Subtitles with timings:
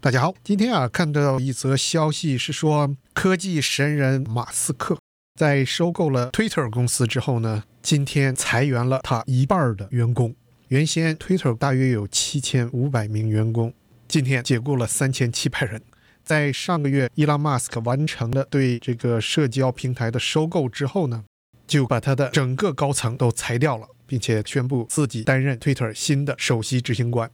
[0.00, 4.96] 大家好，今天啊看到一则消息是说，科技神人马斯克
[5.34, 10.36] 在收购了 Twitter 公司之后呢，今天裁员了他一半的员工。
[10.68, 13.74] 原先 Twitter 大约有七千五百名员工，
[14.06, 15.82] 今天解雇了三千七百人。
[16.22, 21.24] 在上个月，伊拉马斯克完成了对这个社交平台的收购之后呢，
[21.66, 27.28] 就把他的整个高层都裁掉了，并且宣布自己担任 Twitter 新的首席执行官。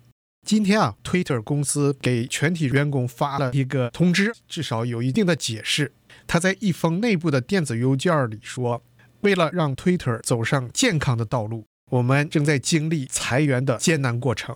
[0.45, 5.91] 今天啊，Twitter 公司给全体员工发了一个通知，至少有一定的解释。
[6.27, 8.83] 他在一封内部的电子邮件里说
[9.23, 14.55] ：“为了让 Twitter 走上健康的道路，我们正在经历裁员的艰难过程。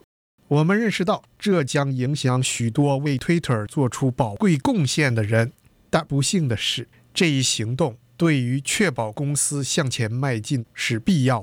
[0.48, 5.52] 我们认识到这将影响许多为 Twitter 做出宝贵贡献的人，
[5.88, 11.42] 但不幸的是，这一行动对于确保公司向前迈进是必要。”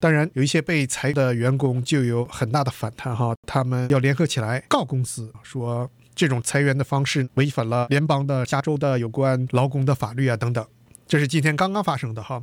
[0.00, 10.66] 当然，有一些被裁的员工就有很大的反弹哈，他们要联合起来告公司，说这种裁员的方式违反了联邦的、加州的有关劳工的法律啊等等。
[11.06, 12.42] 这是今天刚刚发生的哈。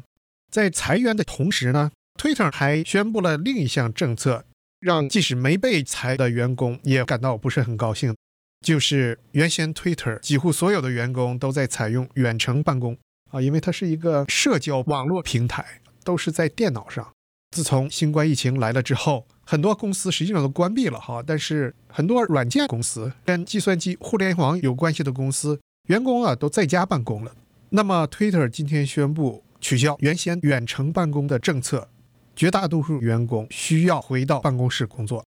[0.52, 1.90] 在裁员的同时呢
[2.22, 4.46] ，Twitter 还宣布了另一项政策，
[4.80, 8.16] 让即使没被裁的员工也感到不是很高兴，
[8.62, 12.96] 就是原先 Twitter 几乎所有的员工都在采用远程办公
[13.32, 17.12] 啊，因为它是一个社交网络平台，都是在电脑上。
[17.52, 21.24] 自从新冠疫情来了之后，很多公司实际上都关闭了哈。
[21.26, 27.34] 但是很多软件公司跟计算机、互联网有关系的公司，员工啊都在家办公了。
[27.70, 31.90] 那么，Twitter 今天宣布取消原先远程办公的政策，
[32.36, 35.26] 绝大多数员工需要回到办公室工作。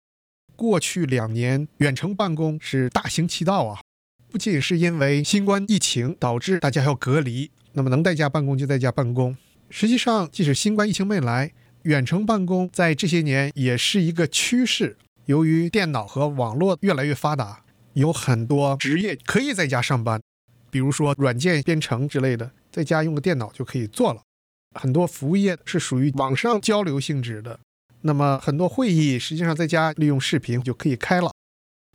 [0.56, 3.82] 过去两年，远程办公是大行其道啊，
[4.30, 9.36] 不仅是因为新冠疫情导致大家要隔离，那么能在家办公就在家办公。
[9.70, 14.98] 实际上，即使新冠疫情没来，远程办公在这些年也是一个趋势。
[15.26, 17.64] 由于电脑和网络越来越发达，
[17.94, 20.22] 有很多职业可以在家上班，
[20.70, 24.22] 比如说软件编程之类的，在家用个电脑就可以做了。
[24.80, 27.60] 很多服务业是属于网上交流性质的，
[28.02, 31.32] 那么很多会议实际上在家利用视频就可以开了。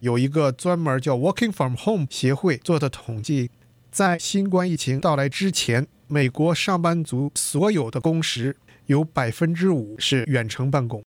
[0.00, 3.50] 有一个专门叫 Working from Home 协会做的统计，
[3.90, 8.56] 在新冠疫情到来之前，美国上班族所有的工时。
[8.86, 11.02] 有百分之五是远程办公，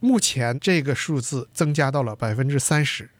[0.00, 3.10] 目前这个数字增加到了百分之三十。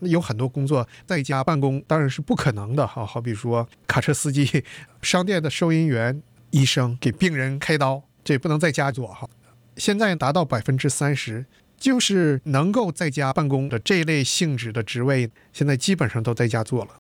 [0.00, 4.64] 有很多工作在家办公当然是不可能的哈，好比说卡车司机、
[5.00, 9.28] 商店的收银员、医生给病人开刀，这也不能在家做哈。
[9.76, 11.46] 现在达到百分之三十，
[11.76, 16.96] 就是能够在家办公的这类性质的职位，现在基本上都在家做了。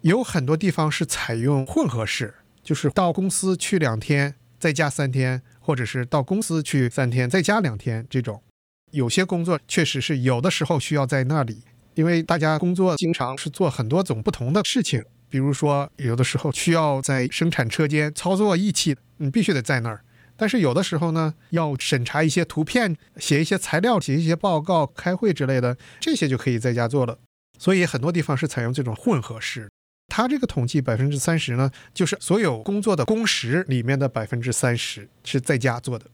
[0.00, 4.34] 有很多地方是采用混合式，就是到公司去两天。
[4.58, 8.42] 在家三天，或者是到公司去三天，再加两天，这种
[8.90, 11.62] 有些工作确实是有的时候需要在那里，
[11.94, 20.00] 因为大家工作经常是做很多种不同的事情，比如说有的时候需要在生产车间操作仪器，你必须得在那儿；
[20.36, 27.18] 但是有的时候呢，要审查一些图片、写一些材料、写一些报告、开会之类的，这些就可以在家做了。
[27.58, 29.70] 所以很多地方是采用这种混合式。
[30.14, 36.04] 他这个统计百分之三十呢，就是所有工作的工时里面的百分之三十是在家做的，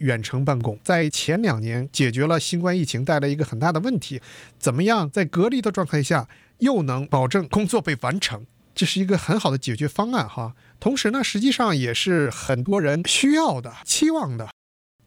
[0.00, 0.78] 远程办公。
[0.84, 4.20] 在前两年解决了新冠疫情带来一个很大的问题，
[4.58, 6.28] 怎么样在隔离的状态下
[6.58, 8.44] 又能保证工作被完成？
[8.74, 10.54] 这是一个很好的解决方案哈。
[10.78, 14.50] 同时呢，实际上也是很多人需要的、期望的，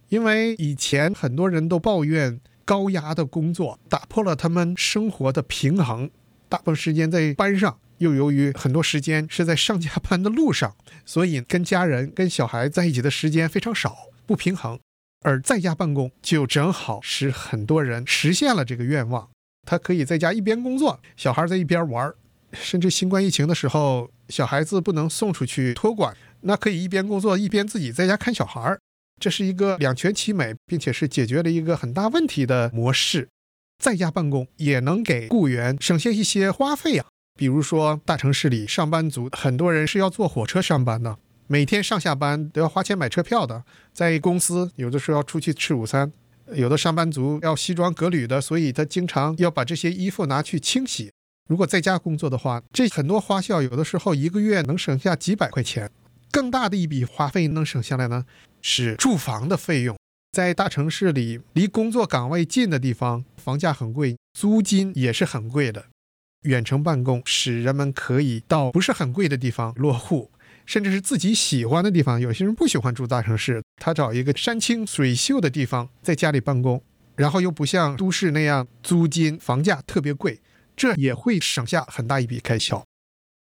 [0.09, 6.09] 因为以前很多人都抱怨高压的工作打破了他们生活的平衡，
[6.50, 7.78] 大部分时间在班上。
[8.02, 10.76] 又由于很多时间是在上下班的路上，
[11.06, 13.96] 所以跟家人、跟小孩在一起的时间非常少，
[14.26, 14.80] 不平衡。
[15.24, 19.30] 而在家办公就正好使很多人实现了这个愿望。
[19.68, 22.12] 他可以在家一边工作，小孩在一边玩
[22.52, 28.80] 甚至新冠疫情的时候，小孩子不能送出去托管，那可以一边工作一边自己在家看小孩儿
[29.20, 33.30] 这是一个两全其美，并且是解决了一个很大问题的模式。
[33.78, 37.06] 在家办公也能给雇员省下一些花费呀。
[37.41, 41.17] 比如说，大城市里上班族很多人是要坐火车上班的，
[41.47, 43.64] 每天上下班都要花钱买车票的。
[43.91, 46.14] 在公司有的时候要出去吃午餐，
[46.53, 51.11] 有的上班族要西装革履的，所以他经常要把这些衣服拿去清洗。
[51.49, 55.90] 如果在家工作的话，这很多花销有的时候一个月能省下几百块钱。
[56.29, 58.23] 更大的一笔花费能省下来呢，
[58.61, 59.97] 是住房的费用。
[60.32, 65.85] 在大城市里，离工作岗位近的地方，房价很贵，租金也是很贵的。
[66.43, 70.32] 远程办公使人们可以到不是很贵的地方落户，
[70.66, 72.20] 甚至是自己喜欢的地方。
[72.20, 76.84] 有些人不喜欢住大城市，他找一个山清水秀的地方在家里办公，
[77.16, 80.40] 然后又不像都市那样租金房价特别贵，
[80.76, 82.84] 这也会省下很大一笔开销。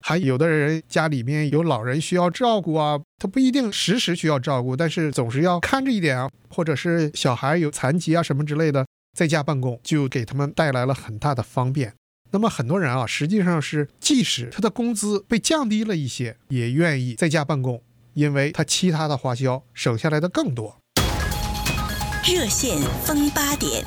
[0.00, 11.93] 还有的人家里面有老人需要照顾啊，他不一定时时需要照顾，但是总是要看着一点啊，或者是小孩有残疾啊什么之类的，在家办公就给他们带来了很大的方便。
[12.31, 17.83] 那么很多人啊，实际上是即使他的工资被降低了一些，也愿意在家办公，
[18.13, 20.79] 因为他其他的花销省下来的更多。
[22.25, 23.83] 热线风八点，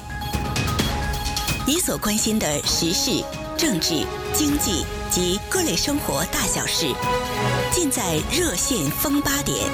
[1.67, 3.23] 你所关心的时事、
[3.55, 4.03] 政治、
[4.33, 6.87] 经济及各类生活大小事，
[7.71, 9.69] 尽在热线风八点。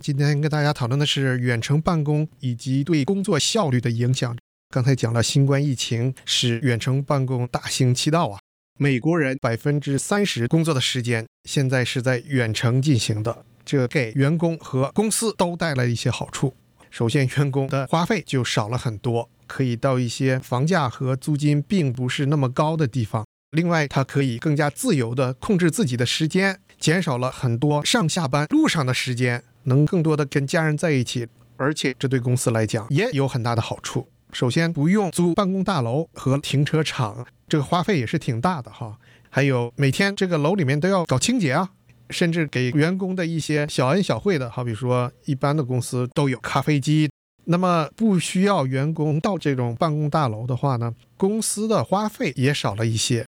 [0.00, 4.36] 今天跟大家讨论的是远程办公以及对工作效率的影响。
[4.72, 8.40] 刚才讲了，新冠疫情使远程办公大行其道啊。
[8.78, 16.54] 美国人百分之三十工作的时间现在是在远程进行的，这给员工和公司都带来一些好处。
[16.88, 23.26] 首先，员工的花费就少了很多，可以到一些房价和租金并不是那么高的地方。
[23.50, 31.28] 另外，他可以更加自由地控制自己的时间，减少了很多上下班路上的时间，能更多的跟家人在一起。
[31.58, 34.08] 而且，这对公司来讲也有很大的好处。
[34.32, 38.98] 首先不用租办公大楼和停车场，这个花费也是挺大的哈。
[39.28, 41.70] 还有每天这个楼里面都要搞清洁啊，
[42.10, 47.10] 甚至给员工的一些小恩小惠的，好比说一般的公司都有咖啡机，
[47.44, 53.26] 那么不需要员工到这种办公大楼的话呢，公司的花费也少了一些。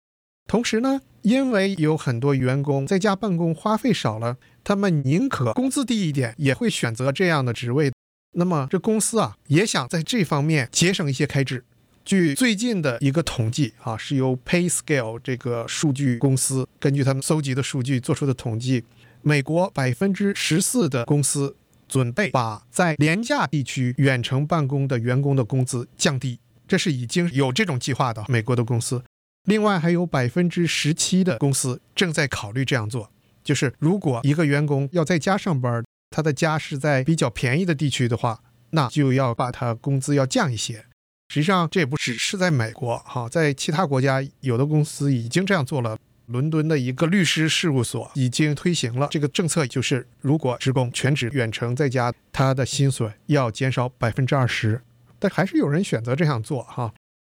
[0.49, 7.93] 同时呢，因为有很多员工在家办公花费少了，他们宁可工资低一点，也会选择这样的职位。
[8.33, 11.65] 那么这公司啊也想在这方面节省一些开支。
[12.05, 18.85] 据最近的一个统计啊，是由 PayScale 这个数据公司根据他们搜集的数据做出的统计，
[19.23, 21.55] 美国百分之十四的公司
[21.87, 29.05] 准备把在廉价地区远程办公的员工的工资降低，这是已经有这种计划的美国的公司。
[29.45, 33.11] 另外还有百分之十七的公司正在考虑这样做，
[33.45, 35.85] 就是如果一个员工要在家上班。
[36.13, 40.85] 他的家是在比较便宜的地区的话，那就要把他工资要降一些。
[41.29, 45.99] 实际上，这也不只是在美国哈，在其他国家，有的公司已经这样做了。
[46.27, 54.81] 伦敦的一个律师事务所已经推行了这个政策，就是如果职工全职远程在家，他的薪水要减少百分之二十。
[55.19, 56.95] 但还是有人选择这样做哈。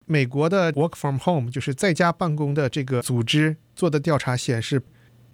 [0.06, 4.82] 美国的 Work from Home 就是在家办公的这个组织做的调查显示。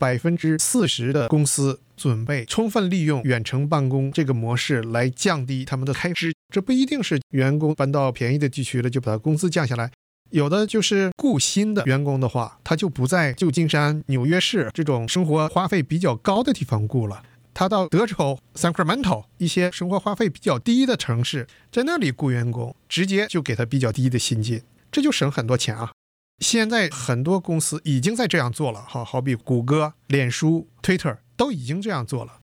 [0.01, 6.33] 百分之四十的公司准备充分利用远程办公这个模式来降低他们的开支。
[6.49, 9.93] 这不一定是员工搬到便宜的地区了就把他工资降下来，
[10.31, 25.93] 有的就是雇新的员工的话，他就不在旧金山、纽约市这种生活花费比较高的地方雇了，他到德州 Sacramento 一些生活花费比较低的城市，在那里雇员工，直接就给他比较低的薪金，这就省很多钱啊。
[26.41, 32.41] 现在很多公司已经在这样做了，好好比谷歌、脸书、Twitter 都已经这样做了。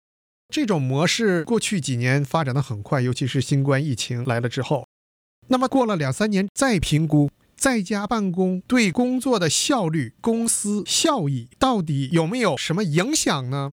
[0.53, 4.85] 这种模式过去几年发展的很快，尤其是新冠疫情来了之后。
[5.47, 13.71] 那么过了两三年再评估在家办公对工作的效率、公司效益到底有没有什么影响呢？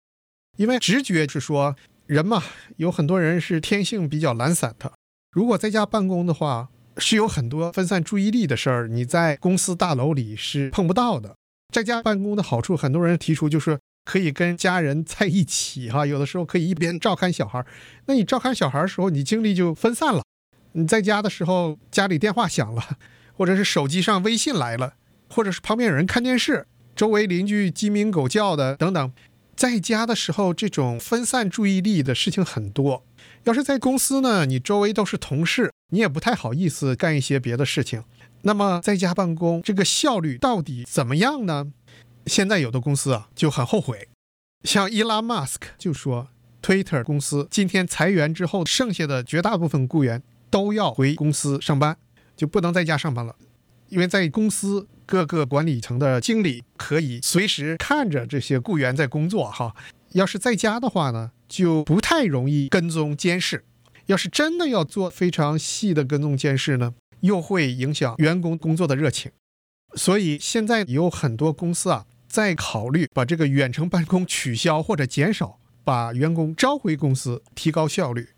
[0.57, 1.75] 因为直觉是说，
[2.06, 2.44] 人嘛，
[2.77, 4.94] 有很多人是天性比较懒散的，
[5.31, 6.69] 如果在家办公的话。
[7.01, 11.35] 是有很多分散注意力的事儿，你在公司大楼里是碰不到的。
[11.73, 17.66] 在家办公的好处，很多人提出就是可以跟家人在一起哈，有的时候可以一边照看小孩。
[18.06, 20.21] 那你照看小孩的时候，你精力就分散了。
[20.73, 22.97] 你在家的时候，家里电话响了，
[23.33, 24.94] 或者是手机上微信来了，
[25.30, 29.14] 或者是旁边有人看电视，周围邻居鸡鸣狗叫的等等。
[29.56, 33.06] 在家的时候，这种分散注意力的事情很多。
[33.44, 38.04] 要是在公司呢，你周围都是同事，你也不太好意思干一些别的事情。
[38.44, 41.71] 那么在家办公，这个效率到底怎么样呢？
[42.28, 44.10] 现在有的公司啊就很后悔，
[44.64, 46.30] 像伊拉马斯克就说
[46.62, 50.21] ，Twitter 公司今天裁员之后，剩下的绝大部分雇员
[50.52, 51.98] 都要回公司上班，
[52.36, 53.36] 就不能在家上班了，
[53.90, 59.76] 因为在公司各个管理层的经理可以随时看着这些雇员在工作哈。
[60.12, 61.31] 要是在家的话呢？
[61.51, 63.65] 就不太容易跟踪监视。
[64.05, 69.31] 要是真的要做非常细的跟踪监视呢，又会影响员工工作的热情。
[69.95, 78.29] 所以现在有很多公司啊，在考虑把这个远程办公取消或者减少，把员工召回公司，提高效率。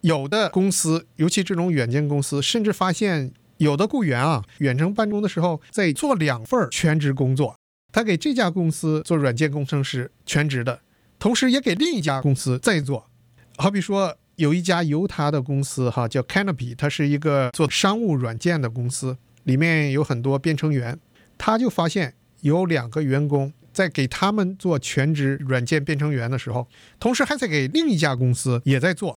[0.00, 7.56] 有的公司，尤其这种远见公司，甚至发现有的雇员啊，远程办公的时候在做两份全职工作，
[7.92, 10.80] 他给这家公司做软件工程师，全职的。
[11.24, 13.08] 同时也给另一家公司在做，
[13.56, 21.00] 好比说有一家犹他的公司哈，叫 Canopy，它是一个做商务软件的公司，里面有很多编程员。
[21.38, 22.12] 他就发现
[22.42, 26.68] 有两个员工在给他们做全职软件编程员的时候，
[27.00, 29.16] 同时还在给另一家公司也在做。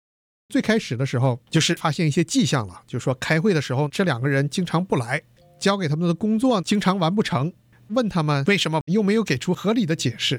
[0.51, 5.23] 最开始的时候，就是发现一些迹象了，就是说开会的时候，这两个人经常不来，
[5.59, 7.51] 交给他们的工作经常完不成，
[7.89, 10.39] 问他们为什么，又没有给出合理的解释。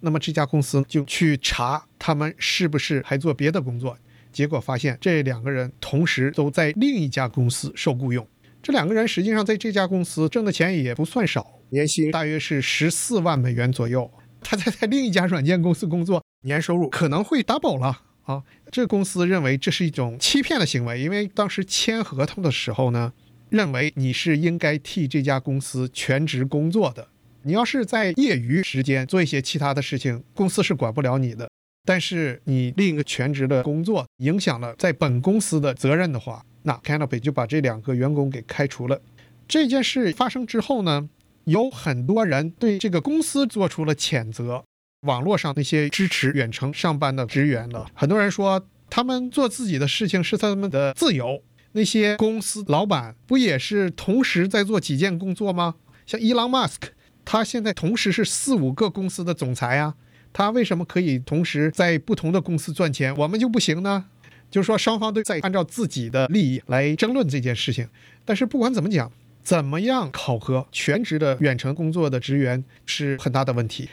[0.00, 3.96] 那么这家公司就去查他们是不是还做别的工作，
[4.30, 8.26] 结果发现这两个人同时都在另一家公司受雇佣。
[8.62, 14.10] 这两个人实际上在这家公司挣的钱也不算少，年薪大约是十四万美元左右。
[14.40, 18.02] 他在在另一家软件公司工作，年收入可能会 double 了。
[18.24, 23.12] 啊，这公司认为这是一种欺骗的行为，因为当时签合同的时候呢，
[23.50, 27.08] 认为你是应该替这家公司全职工作的。
[27.46, 31.48] 你要是在业余时间做一些其他的事情，公司是管不了你的。
[31.84, 39.00] 但是你另一个全职的工作影响了在本公司的责任的话，那 Canopy 就把这两个员工给开除了。
[39.46, 41.08] 这件事发生之后呢，
[41.44, 44.64] 有很多人对这个公司做出了谴责。
[45.06, 51.40] 网络上那些支持远程上班的职员呢，很多人说他们做自己的事情是他们的自由。
[51.70, 55.76] 那些公司老板不也是同时在做几件工作吗？
[56.04, 56.88] 像伊朗马斯克，
[57.26, 59.96] 他现在同时是四五个公司的总裁啊，
[60.32, 64.06] 他为什么可以同时在不同的公司赚钱，我们就不行呢？
[64.48, 67.88] 就是说双方都在按照自己的利益来争论这件事情。
[68.24, 69.10] 但是不管怎么讲，
[69.42, 73.90] 怎么样考核全职的远程工作的职员是很大的问题。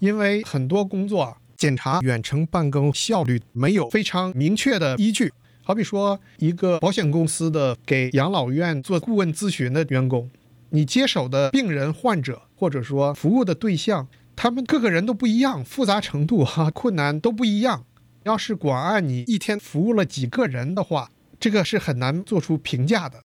[0.00, 10.28] 因为很多工作检查远程办公效率没有非常明确的依据，好比说一个保险公司的给养老院做顾问咨询的员工，
[10.70, 17.84] 你接手的病人患者或者说服务的对象，他们各个人都不一样，复杂程度哈困难都不一样。
[18.22, 23.20] 要是光按你一天服务了几个人的话，这个是很难做出评价的。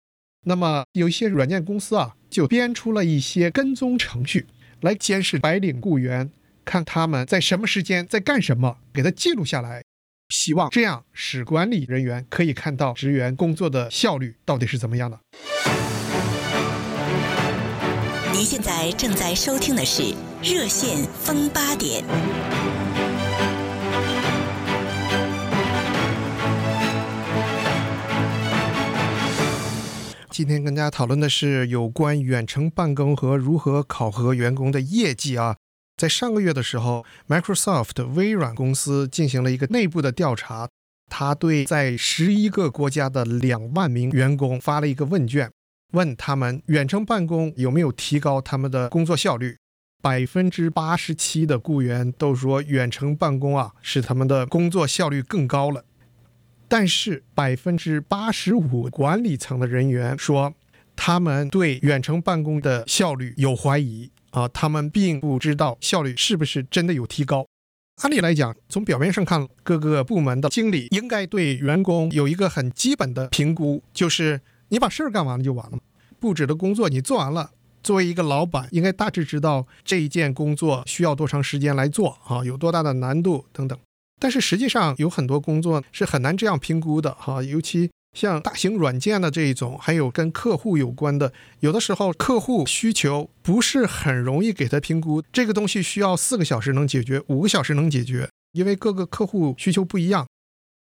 [0.46, 4.46] 那么有一些软件公司啊，就编出了一些跟踪程序
[4.80, 6.30] 来监视白领雇员。
[6.64, 9.82] 看他们在什么时间在干什么，给他记录下来，
[10.30, 15.20] 希望这样使管理人员可以看到职员工作的效率到底是怎么样的。
[18.36, 20.02] 您现在正在收听的是
[20.42, 22.04] 《热线风八点》。
[30.28, 35.56] 今天跟大家讨论的是有关远程办公和如何考核员工的业绩啊。
[35.96, 40.68] 在上个月的时候，Microsoft 微软公司进行了一个内部的调查，
[41.10, 45.50] 他对在十一个国家的两万名员工发了一个问卷，
[45.92, 49.56] 问他们远程办公有没有提高他们的工作效率。
[50.02, 55.84] 百分之八十七的雇员都说远程办公啊使他们的工作效率更高了，
[56.68, 60.54] 但是百分之八十五管理层的人员说
[60.94, 64.10] 他们对远程办公的效率有怀疑。
[64.32, 67.46] 啊，他们并不知道效率是不是真的有提高。
[68.02, 75.78] 按理来讲，从表面上看，各个部门的经理应该对员工有一个很基本的评估，就是你把事儿干完了就完了，
[76.18, 77.50] 布置的工作你做完了。
[77.82, 83.78] 作为一个老板，应该大致知道这一件工作需要多长时间来做啊，有多大的难度等等。
[84.20, 87.90] 但是实际上有很多工作是很难这样评估的哈，尤其。
[88.16, 95.22] 像大型软件的这一种，还有跟客户有关的，有的时候客户需求不是很容易给他评估。
[95.30, 100.26] 这个东西需要四个小时能解决，五个小时能解决，因为各个客户需求不一样。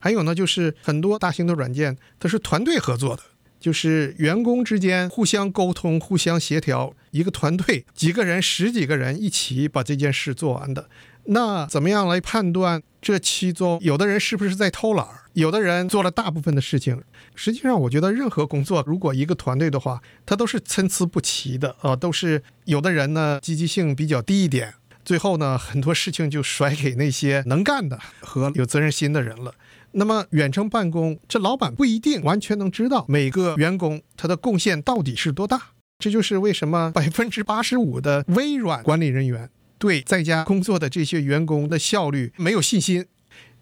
[0.01, 3.23] 还有呢，就是很多大型的软件，它是团队合作的，
[3.61, 10.89] 就是员工之间互相沟通、互相协调，一个团队几个人、十几个人一起把这件事做完的。
[11.27, 15.21] 那怎么样来判断这其中有的人是不是在偷懒儿？
[15.35, 17.03] 有的人做了大部分的事情。
[17.37, 24.75] 实际上，我觉得任何工作，如果一个团队的话，它都是参差不齐的啊，都是有的人呢积极性比较低一点，
[25.05, 29.55] 最后呢很多事情就甩给那些能干的和有责任心的人了。
[29.93, 35.61] 那么远程办公，这老板不一定完全能知道每个员工他的贡献到底是多大。
[35.99, 39.51] 这就是为什么百分之八十五的微软管理人员。
[39.79, 43.07] 对在家工作的这些员工的效率没有信心。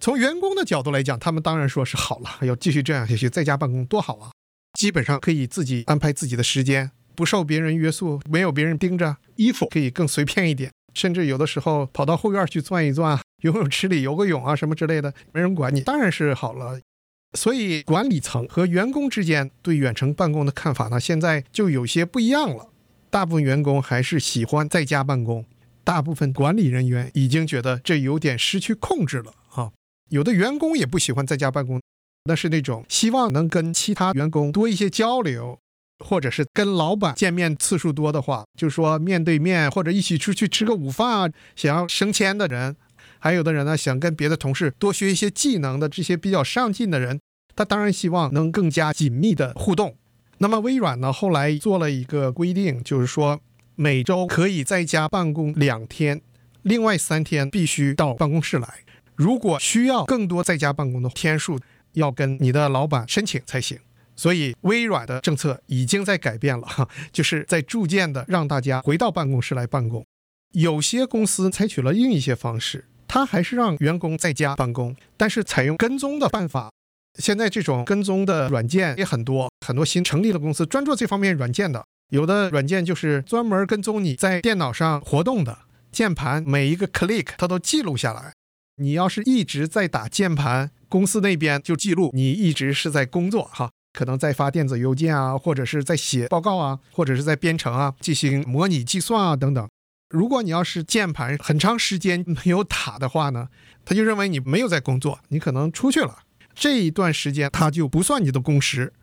[0.01, 4.31] 从员工的角度来讲，他们当然说是好了，要继续这样下去，在家办公多好啊！
[4.79, 16.81] 基本上可以自己安排自己的时间，不受别人约束，没有别人盯着，衣服可以更随便一点，甚至有的时候跑到后院去转一转，游泳池里游个泳啊什么之类的，没人管你，当然是好了。
[17.35, 22.69] 所以管理层和员工之间对远程办公的看法呢，现在就有些不一样了。
[23.11, 25.45] 大部分员工还是喜欢在家办公。
[25.85, 29.71] 大部分管理人员已经觉得这有点失去控制了啊！
[30.11, 31.81] 有的员工也不喜欢在家办公，
[32.25, 35.59] 那是那种希望能跟其他员工多一些交流，
[36.05, 42.77] 或者是跟老板见面次数多的话，就说面对面或者一起出去吃个午饭啊，想要升迁的人，
[43.19, 47.21] 还有的人呢想跟别的同事多学一些技能的这些比较上进的人，
[47.57, 49.97] 他当然希望能更加紧密的互动。
[50.39, 53.41] 那么微软呢后来做了一个规定，就是说
[53.75, 56.21] 每周可以在家办公两天，
[56.63, 58.69] 另外三天必须到办公室来。
[59.17, 61.59] 如果需要更多在家办公的天数，
[61.95, 63.79] 要跟你的老板申请才行。
[64.15, 70.05] 所以微软的政策已经在改变了， 就是在逐渐的让大家回到办公室来办公。
[70.53, 76.71] 有些公司采取了另一些方式，他还是让员工在家办公，但是采用跟踪的办法。
[77.19, 81.83] 现在这种跟踪的软件也很多，很多新成立的公司专做这方面软件的。
[82.11, 85.59] 有的软件就是专门跟踪你在电脑上活动的
[85.91, 88.33] 键盘，每一个 click 它都记录下来。
[88.77, 99.69] 你要是一直在打键盘，公司那边就记录你一直是在工作哈，可能在发电子邮件啊，或者是在写报告啊，或者是在编程啊，进行模拟计算啊等等。
[100.11, 103.49] 如果你要是键盘很长时间没有打的话呢，
[103.85, 106.21] 他就认为你没有在工作，你可能出去了，
[106.55, 108.95] 这一段时间他就不算你的工时。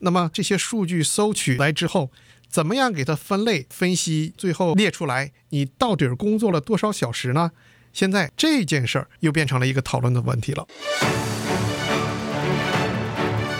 [0.00, 2.10] 那么这些数据搜取来之后，
[2.48, 7.52] 怎么样给它分类分析，最后列出来你到底工作了多少小时呢？
[7.92, 10.66] 现在这件事儿又变成了一个讨论的问题了。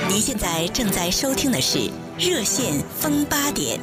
[0.09, 1.78] 您现在正在收听的是
[2.19, 3.78] 《热线风八点》。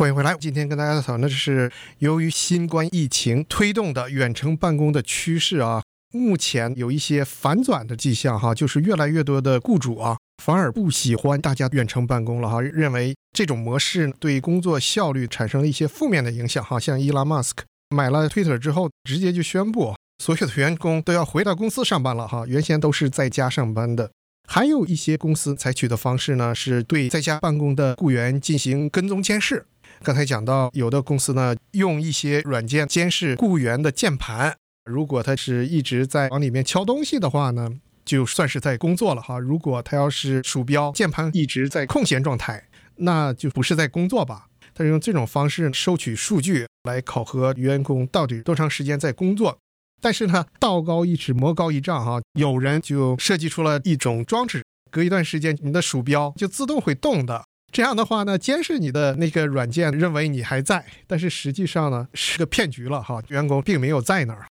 [0.00, 10.16] 欢迎回来，今天跟大家讨论的是由于新冠疫情推动的远程办公的趋势啊，目前有一些反转的迹象哈，就是越来越多的雇主啊。
[10.42, 16.80] 反而不喜欢大家远程办公了哈，认为这种模式对工作效率产生了一些负面的影响哈。
[16.80, 17.64] 像伊拉马斯克
[17.94, 24.10] 买了 Twitter 之后，直接就宣布所有的员工都要回到公司上班了哈，原先都是在家上班的。
[24.48, 29.66] 还有一些公司采取的方式呢，是对在家办公的雇员进行跟踪监视。
[30.02, 37.70] 刚才讲到，有的公司呢用一些软件监视雇员的键盘，如果他是一直在往里面敲东西的话呢。
[38.02, 42.64] 就算是在工作了哈，如果他要是鼠标键盘一直在空闲状态，
[42.96, 44.46] 那就不是在工作吧？
[44.74, 49.56] 他是用这种方式收取数据来考核员工到底多长时间在工作。
[50.00, 57.44] 但是呢，道高一尺，魔高一丈哈，有人就设计出了一种装置，隔一段时间你的鼠标就自动会动的。
[57.72, 64.46] 这样的话呢，监视你的那个软件认为你还在，但是实际上呢是个骗局了哈，员工并没有在那儿。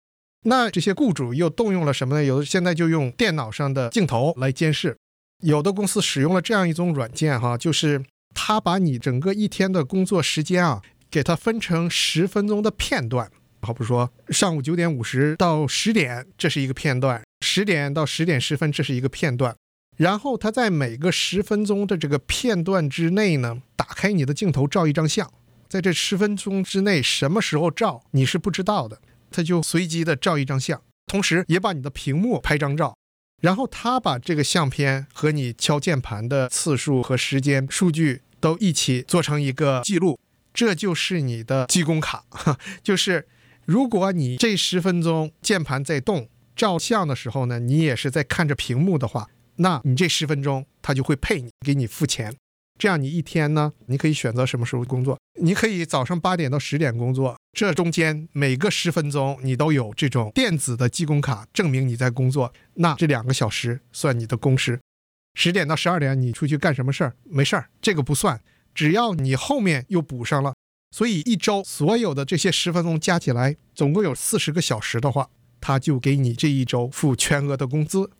[0.44, 2.24] 那这些雇主又动用了什么呢？
[2.24, 4.96] 有的现在就用电脑上的镜头来监视，
[5.42, 8.04] 有的公司使用了这样一种软件，哈，就是
[8.34, 13.28] 它把你整个一天的工作时间啊，给它分成十分钟的片段，
[13.62, 19.54] 好比说上午九点五十到十点，这是一个片段；十点到十点十分，这是一个片段。
[19.98, 25.30] 然后它在每个十分钟的这个片段之内呢，打开你的镜头照一张相，
[25.68, 29.00] 在这十分钟之内，什么时候照你是不知道的。
[29.30, 32.96] 他就随机的照一张相，同时也把你的屏幕拍张照，
[33.42, 40.18] 然后他把这个相片和你敲键盘的次数和时间数据都一起做成一个记录，
[40.54, 42.24] 这就是你的记工卡。
[42.82, 43.26] 就是
[43.66, 49.28] 如果你这十分钟键盘在动照相的时候呢，你也是在看着屏幕的话，
[49.58, 52.34] 那你这十分钟他就会配你给你付钱。
[52.78, 55.18] 这样你一天呢，你可以选择什么时候工作。
[55.40, 62.52] 你可以早上八点到十点工作，这中间每个十分钟你都有这种电子的记工卡证明你在工作。
[62.74, 64.78] 那这两个小时算你的工时。
[65.34, 67.16] 十点到十二点你出去干什么事儿？
[67.24, 68.40] 没事儿，这个不算。
[68.74, 70.54] 只要你后面又补上了，
[70.92, 75.28] 所以一周所有的这些十分钟加起来，总共有四十个小时的话，
[75.60, 78.10] 他就给你这一周付全额的工资。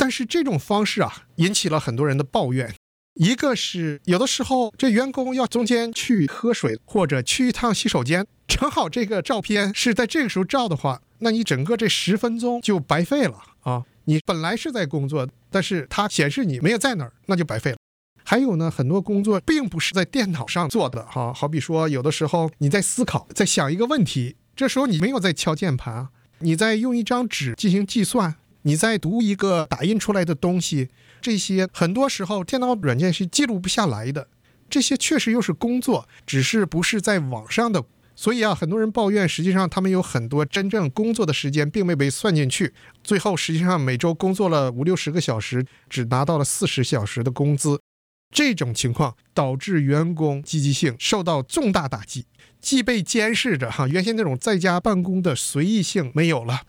[0.00, 2.74] 但是这种方式啊，引起了很多人的抱怨。
[3.16, 13.84] 一个是有的时候这员工要中间去喝水或者去一趟洗手间，正好这个照片是在这个时候照的话，那你整个这十分钟就白费了啊！
[14.04, 17.76] 你本来是在工作，但是它显示你没有在那儿，那就白费了。
[18.24, 26.08] 还有呢，很多工作并不是在电脑上做的哈，好比说有的时候你在思考，在想一个问题，这时候你没有在敲键盘，
[26.38, 30.88] 你在用一张纸进行计算，你在读一个打印出来的东西。
[31.20, 34.28] 这些很多时候电脑软件是记录不下来的，
[34.68, 37.84] 这些确实又是工作，只是不是在网上的。
[38.16, 47.80] 所以啊，很多人抱怨，实际上他们有很多真正工作的时间并没被算进去，最后实际上每周工作了五六十个小时，只拿到了四十小时的工资。
[48.34, 52.26] 这种情况导致员工积极性受到重大打击，
[52.60, 56.60] 既被监视着哈，原先那种在家办公的随意性没有了，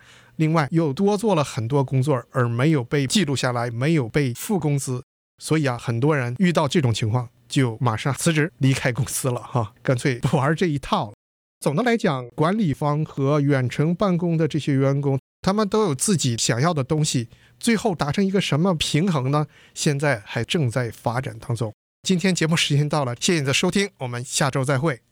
[0.42, 5.04] 另外又多做了很多工作而没有被记录下来，没有被付工资，
[5.38, 11.14] 所以啊，很多人遇到这种情况就马上辞职离开公司了哈， 干脆不玩这一套了。
[11.60, 17.28] 总的来讲，管理方和远程办公的这些员工，他们都有自己想要的东西，
[17.60, 19.46] 最后达成一个什么平衡呢？
[19.72, 21.72] 现在还正在发展当中。
[22.02, 24.98] 今天节目时间到了，谢谢你的收听，我们下周再会。